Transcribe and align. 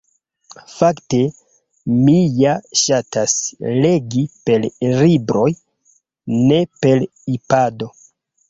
Fakte, 0.75 1.19
mi 1.97 2.15
ja 2.45 2.55
ŝatas 2.83 3.35
legi 3.85 4.25
per 4.49 4.67
libroj 5.03 5.49
ne 6.49 6.59
per 6.83 7.07
ipado 7.39 7.93